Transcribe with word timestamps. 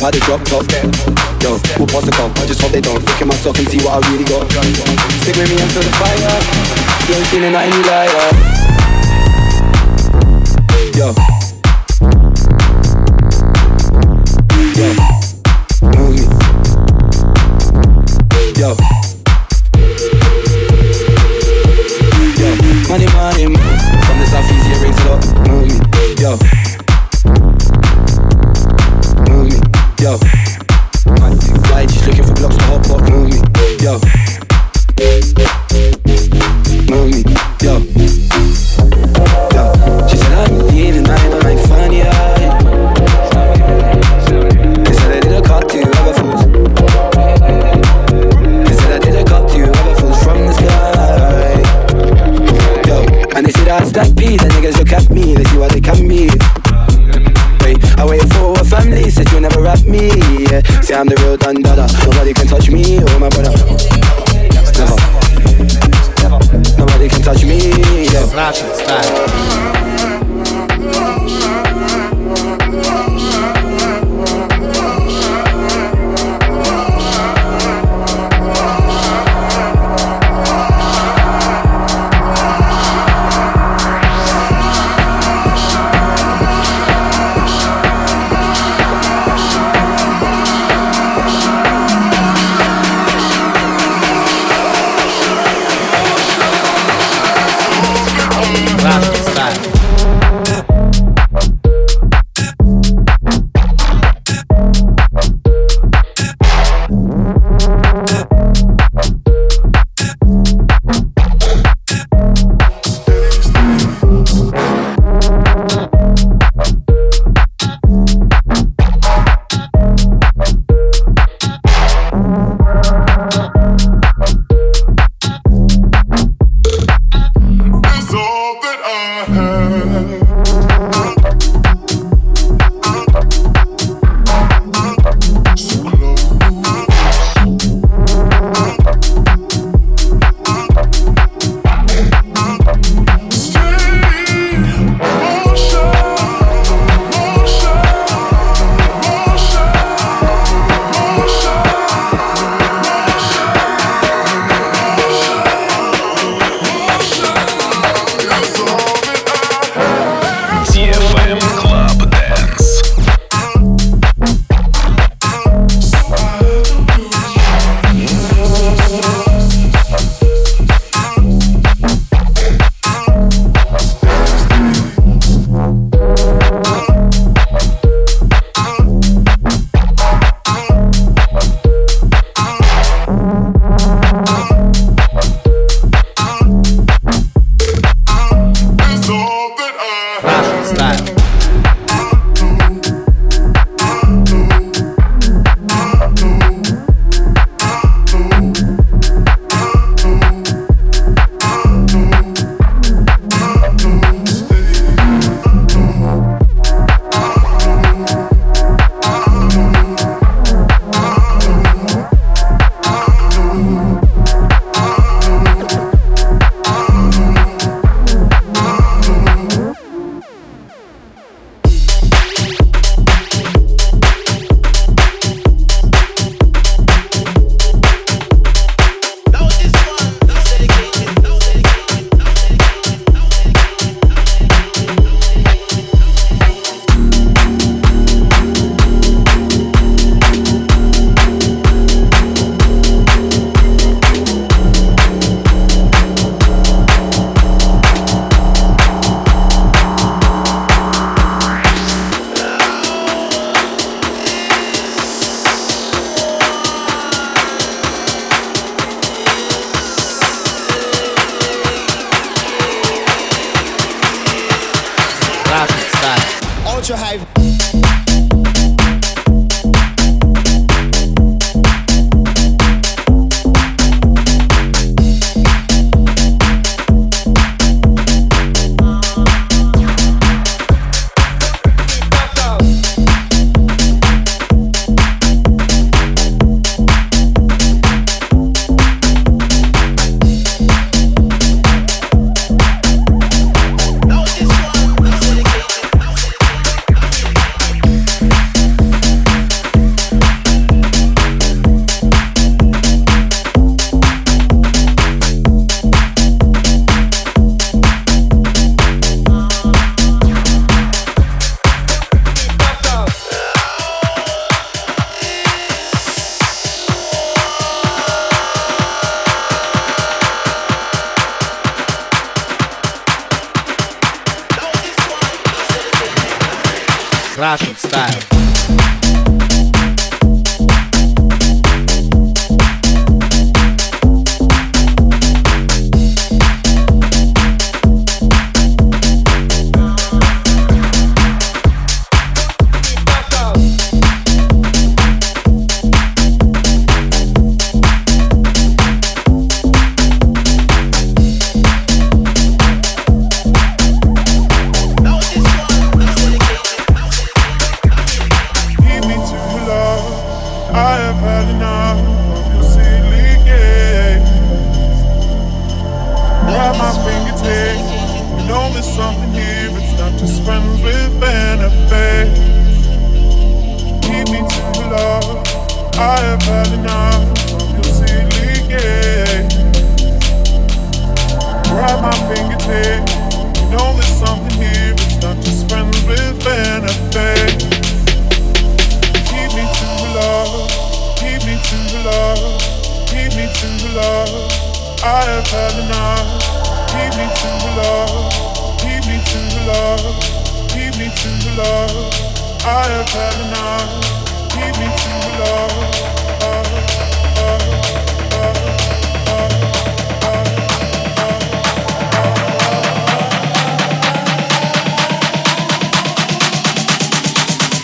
How 0.00 0.10
they 0.10 0.18
drop 0.26 0.42
top. 0.44 0.64
Yo, 1.42 1.58
who 1.78 1.86
pass 1.86 2.04
the 2.04 2.12
cup? 2.12 2.36
I 2.38 2.46
just 2.46 2.60
hope 2.60 2.72
they 2.72 2.80
don't 2.80 2.98
look 2.98 3.20
at 3.20 3.26
my 3.26 3.34
sock 3.34 3.58
and 3.58 3.68
see 3.68 3.78
what 3.78 4.02
I 4.02 4.10
really 4.10 4.24
got. 4.24 4.50
Stick 5.22 5.36
with 5.36 5.48
me 5.48 5.62
until 5.62 5.82
the 5.82 5.92
fire. 6.00 6.40
You 7.06 7.14
ain't 7.14 7.26
feeling 7.28 7.52
nothing, 7.52 7.72
you 7.72 7.82
liar. 7.86 8.10
Yo. 10.96 11.14
Yo. 11.14 11.39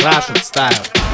Love. 0.06 1.05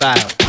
Style. 0.00 0.39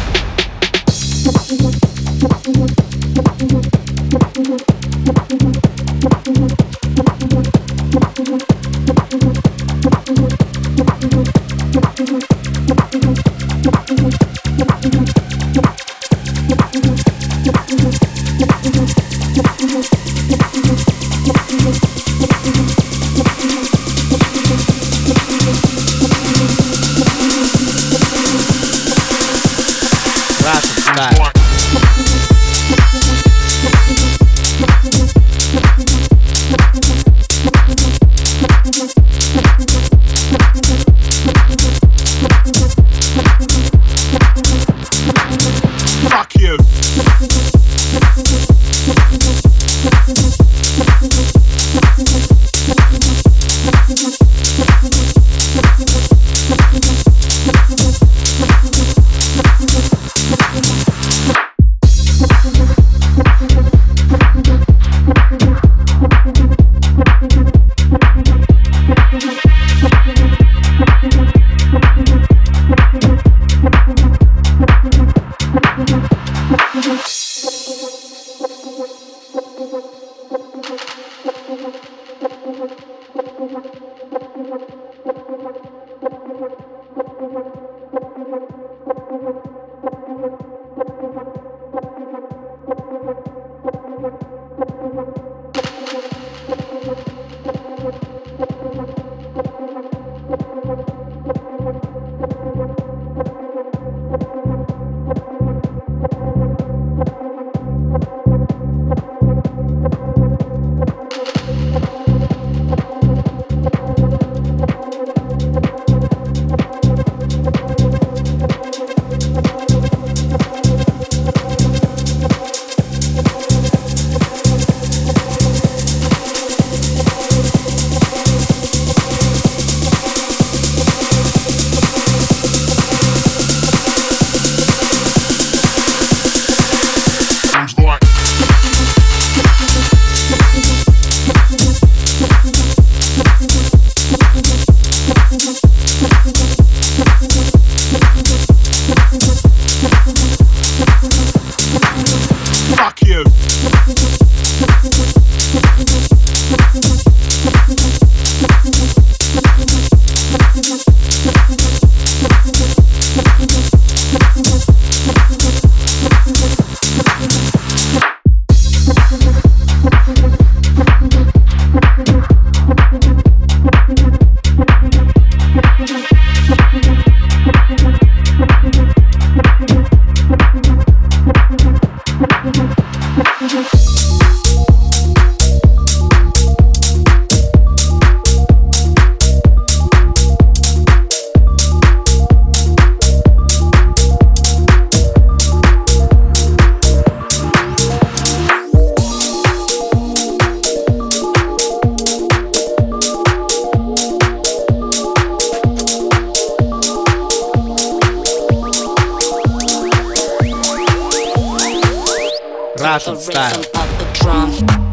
Style. 212.99 214.90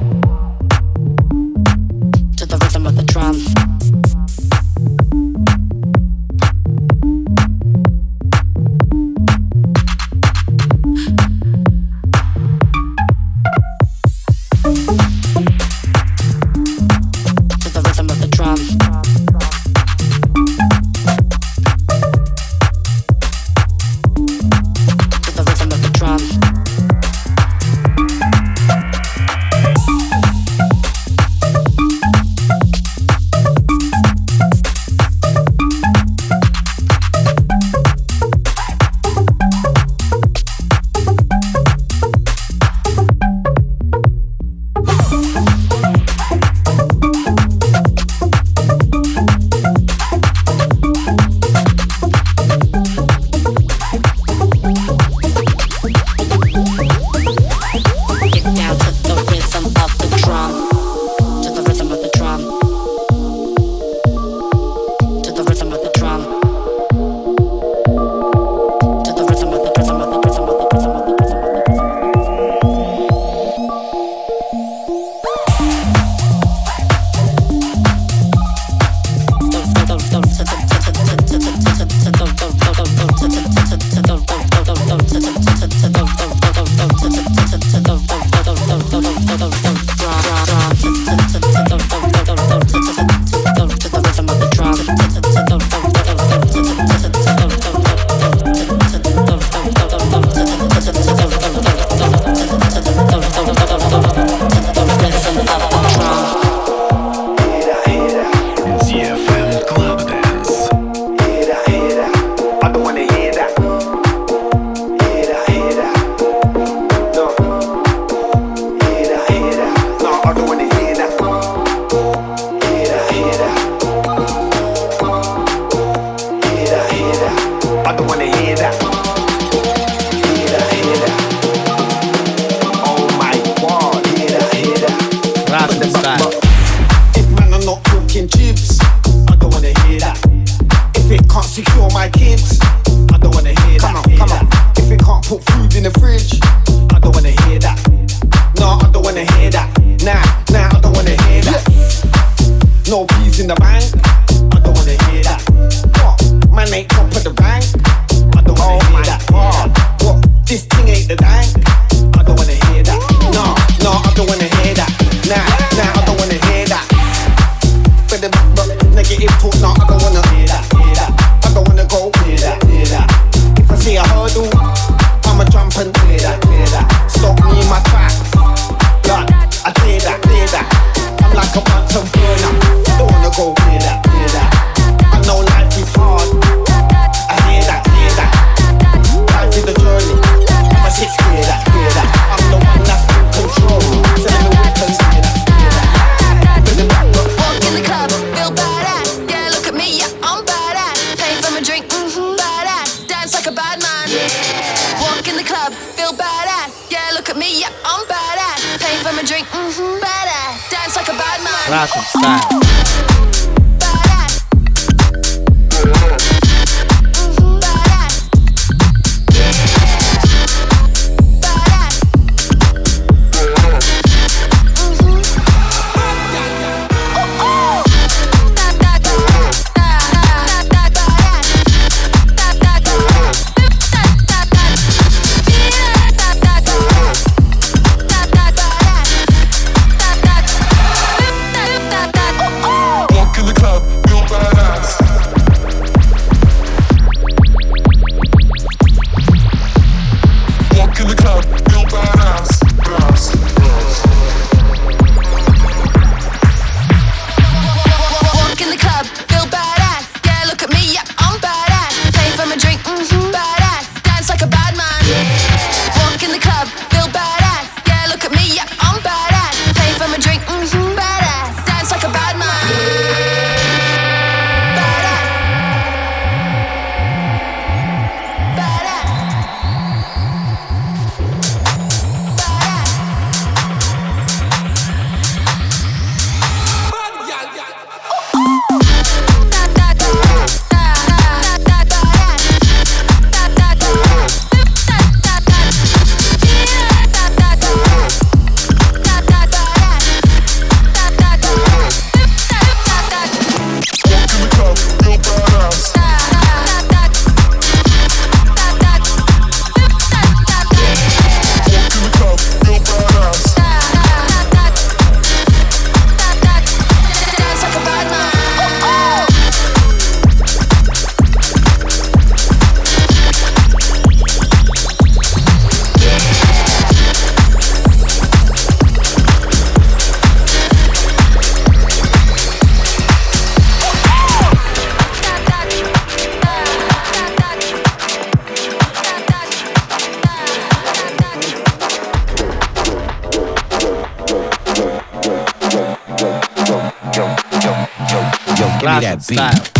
Russian 349.00 349.20
style. 349.20 349.77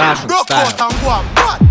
Russian 0.00 0.28
style. 0.46 1.69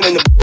Doing 0.00 0.06
in 0.06 0.14
the 0.14 0.33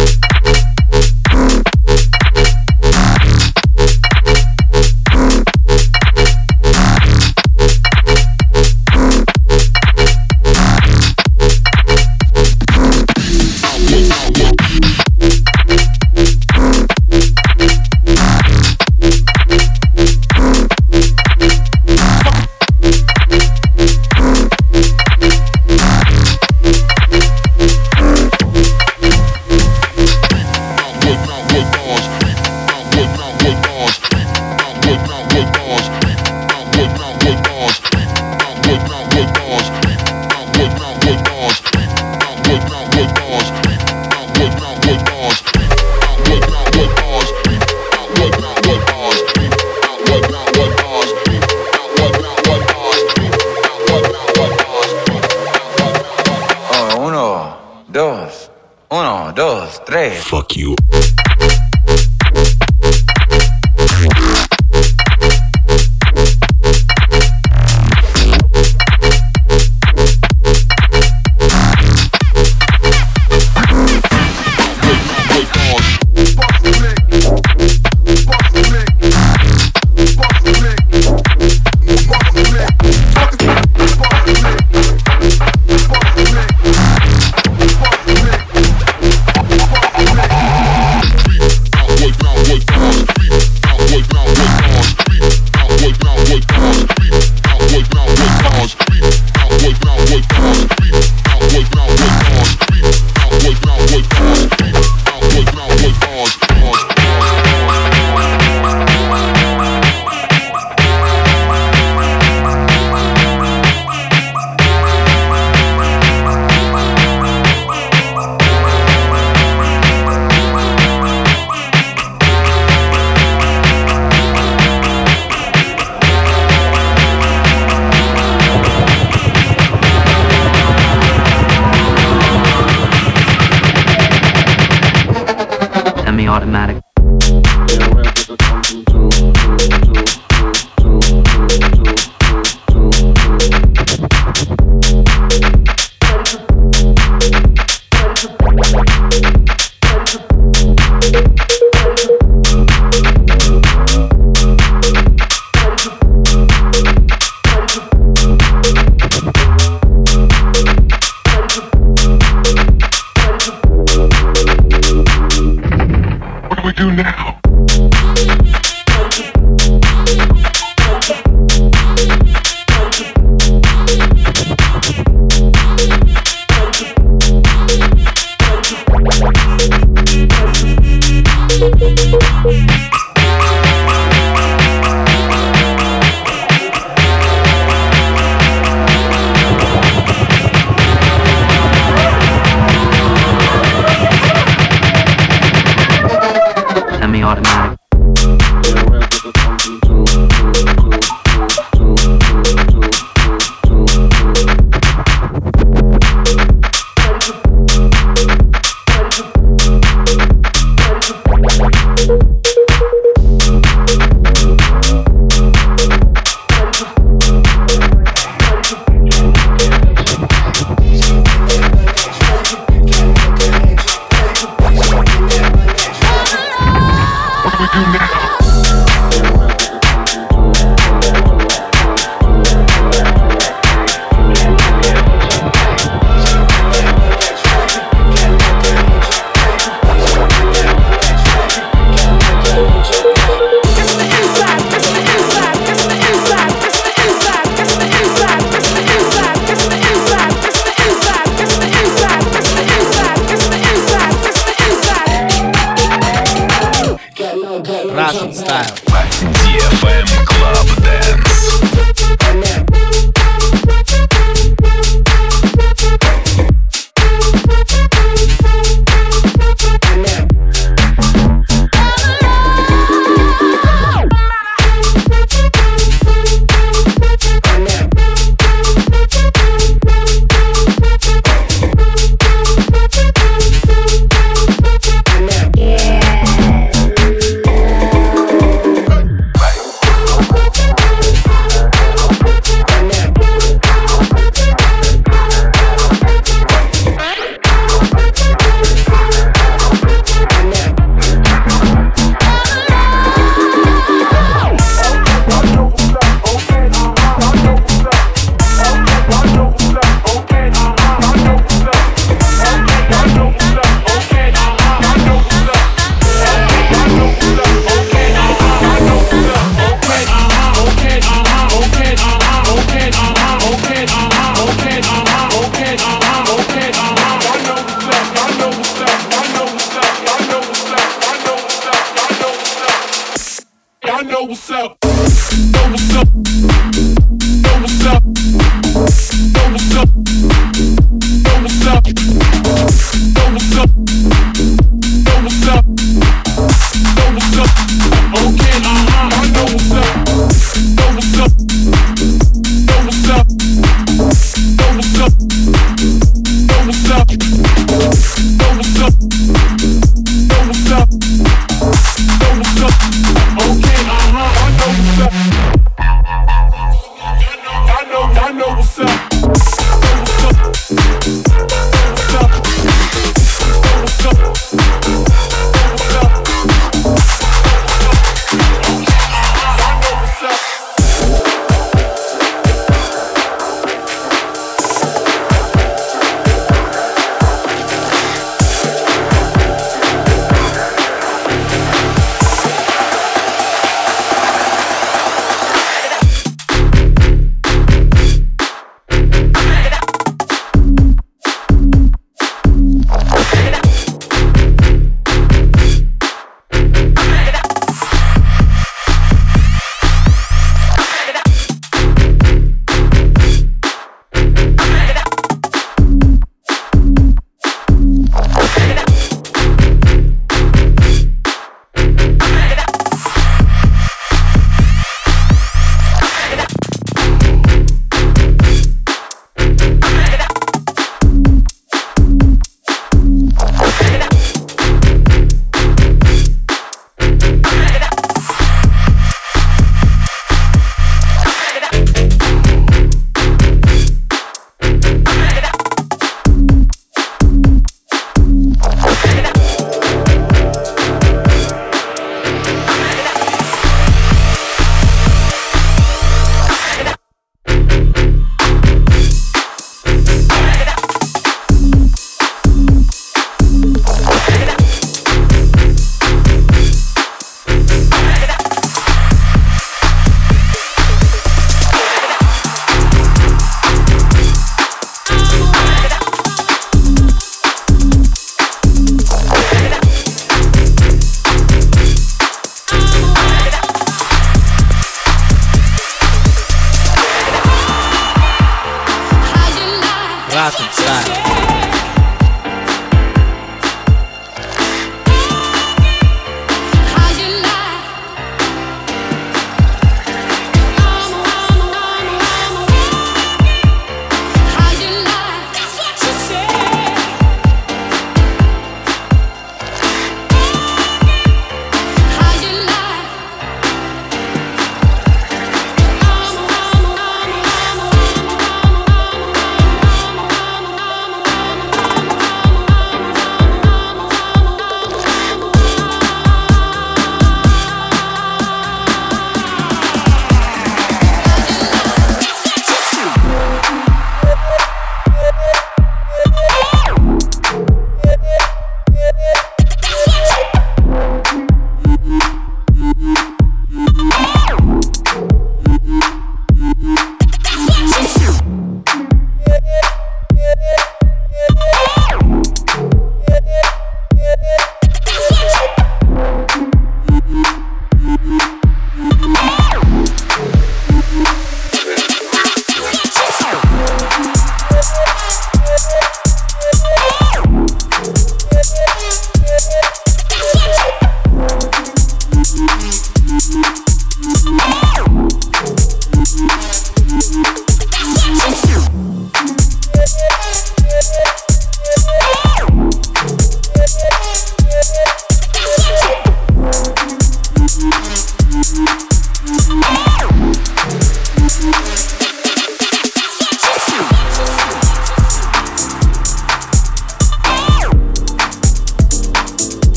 What 227.73 228.00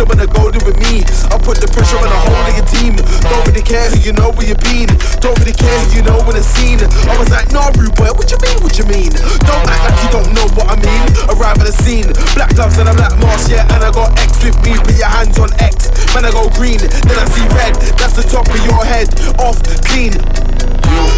Shoulda 0.00 0.08
when 0.08 0.20
I 0.20 0.26
go 0.32 0.48
with 0.48 0.78
me. 0.80 1.04
I 1.28 1.36
put 1.36 1.60
the 1.60 1.68
pressure 1.68 2.00
on 2.00 2.08
the 2.08 2.20
whole 2.24 2.40
nigga 2.48 2.64
team. 2.64 2.96
Don't 3.28 3.44
really 3.44 3.62
care 3.62 3.84
who 3.92 4.00
you 4.00 4.12
know 4.12 4.32
where 4.32 4.48
you 4.48 4.56
been. 4.56 4.88
Don't 5.20 5.36
really 5.40 5.52
care 5.52 5.76
who 5.84 6.00
you 6.00 6.02
know 6.02 6.20
when 6.24 6.36
it's 6.36 6.48
seen. 6.48 6.80
I 6.80 7.14
was 7.20 7.28
like, 7.28 7.52
nah, 7.52 7.68
rude 7.76 7.92
boy, 7.96 8.08
what 8.16 8.30
you 8.32 8.40
mean? 8.40 8.56
What 8.64 8.80
you 8.80 8.86
mean? 8.88 9.12
Don't 9.44 9.66
act 9.68 9.82
like 9.84 9.98
you 10.00 10.10
don't 10.10 10.32
know 10.32 10.48
what 10.56 10.72
I 10.72 10.76
mean. 10.80 11.04
Arrive 11.28 11.60
at 11.60 11.66
the 11.68 11.76
scene, 11.76 12.08
black 12.32 12.54
gloves 12.56 12.78
and 12.80 12.88
a 12.88 12.94
black 12.96 13.12
mask. 13.20 13.44
Mars, 13.44 13.44
yeah, 13.52 13.74
and 13.76 13.84
I 13.84 13.90
got 13.92 14.16
X 14.16 14.40
with 14.40 14.56
me. 14.64 14.72
Put 14.80 14.96
your 14.96 15.12
hands 15.12 15.38
on 15.38 15.52
X, 15.60 15.92
man, 16.16 16.24
I 16.24 16.32
go 16.32 16.48
green, 16.56 16.80
then 16.80 17.16
I 17.20 17.26
see 17.28 17.44
red. 17.52 17.76
That's 18.00 18.16
the 18.16 18.24
top 18.24 18.48
of 18.48 18.60
your 18.64 18.80
head, 18.84 19.12
off 19.36 19.60
clean. 19.84 20.16
Yeah, 20.16 21.08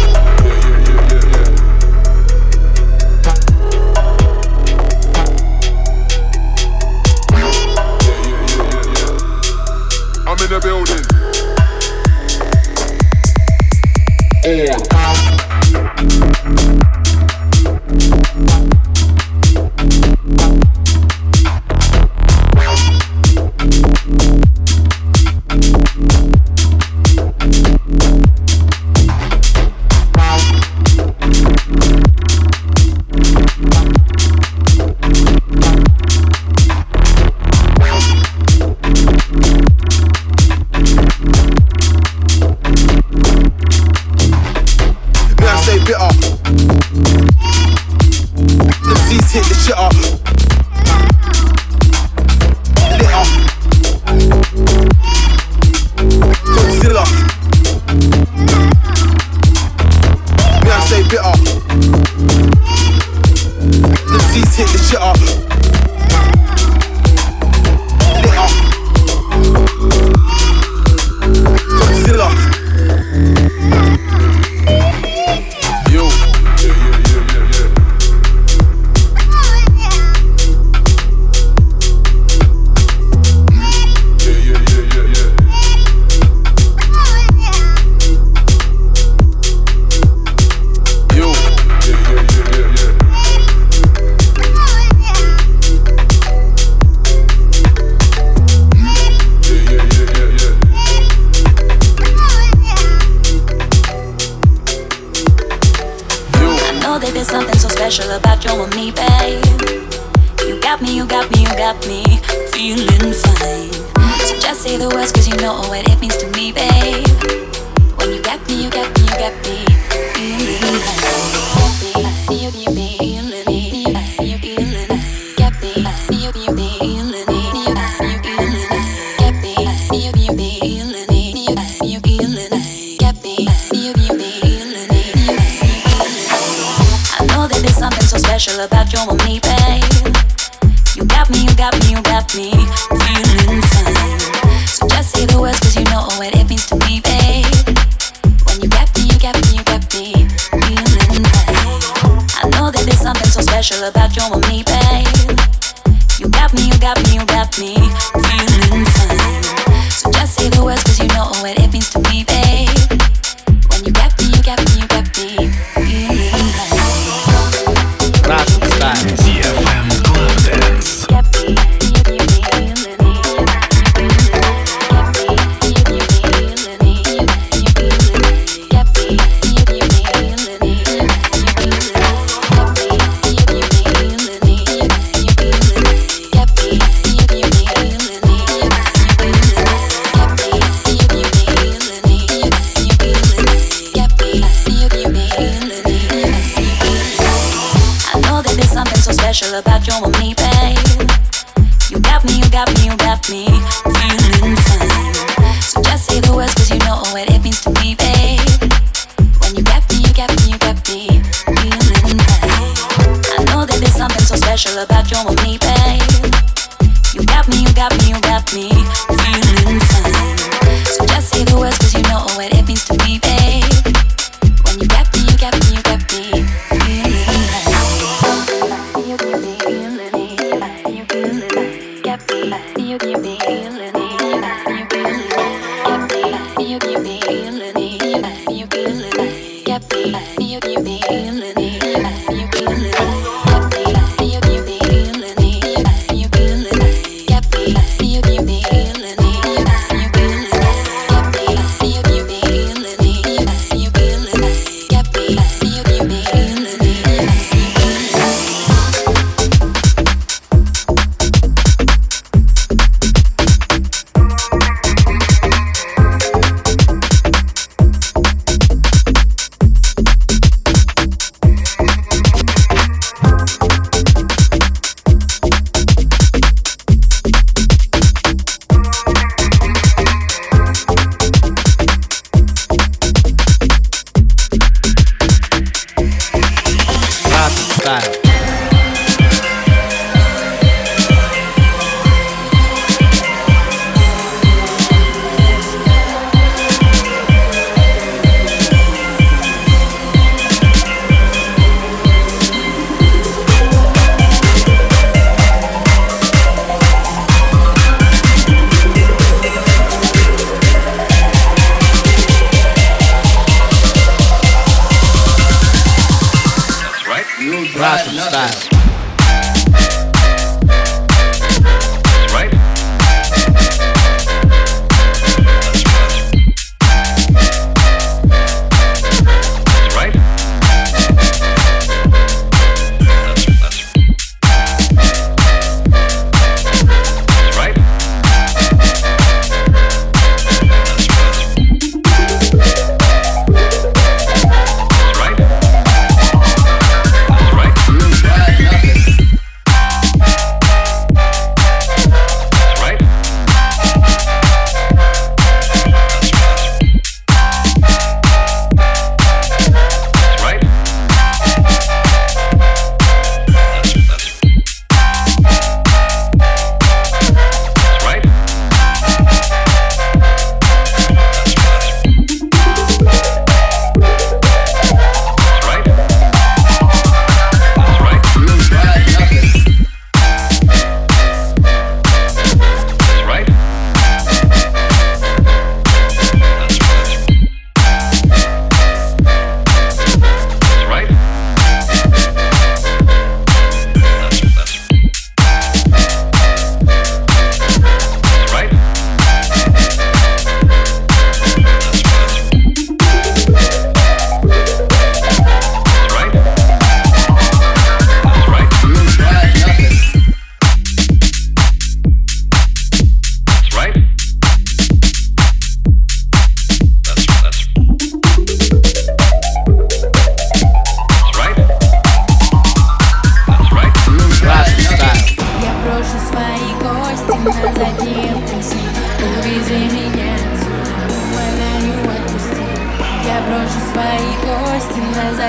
yeah, 0.43 1.23
yeah, 1.23 1.32
in 10.43 10.49
the 10.49 10.59
building. 10.59 11.03
Yeah. 14.43 14.77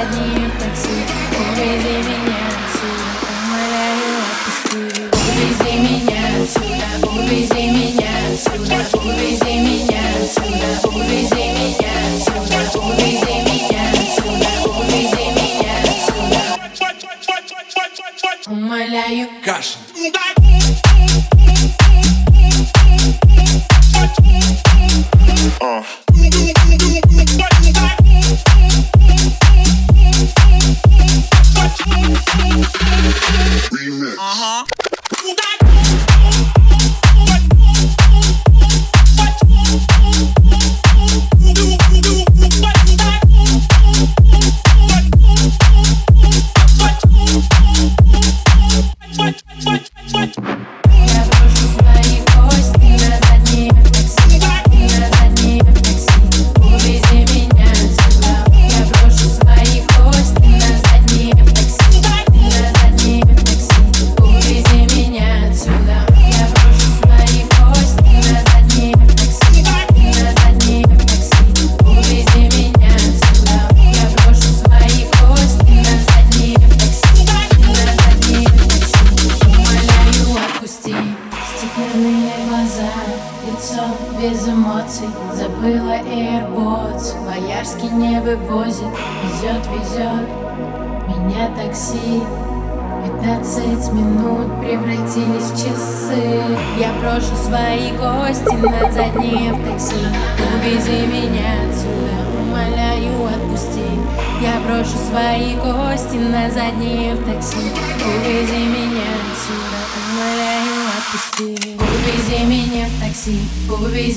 одни 0.05 0.47
в 0.47 0.59
такси 0.59 1.05
Увези 1.51 1.99
меня 2.09 2.43
отсюда, 2.65 3.05
умоляю, 3.45 4.19
отпусти. 4.21 5.04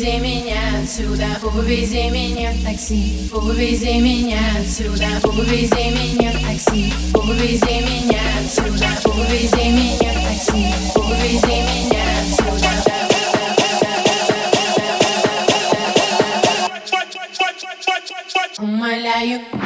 увези 0.08 0.20
меня 0.20 0.80
отсюда, 0.82 1.28
увези 1.44 2.10
меня 2.10 2.52
в 2.54 2.64
такси, 2.64 3.30
увези 3.34 4.00
меня 4.00 4.40
отсюда, 4.58 5.08
увези 5.28 5.90
меня 5.92 6.32
в 6.32 6.42
такси, 6.46 6.94
увези 7.14 7.82
меня 7.82 8.22
отсюда, 8.40 8.88
увези 9.04 9.70
меня 9.70 10.12
в 10.14 10.24
такси, 10.24 10.74
увези 10.96 11.62
меня 11.62 12.04
отсюда. 12.22 12.72
Умоляю. 18.60 19.57